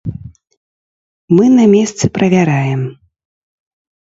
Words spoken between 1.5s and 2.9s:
на месцы правяраем.